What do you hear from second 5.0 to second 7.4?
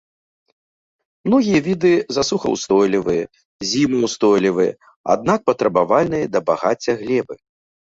аднак патрабавальныя да багацця глебы.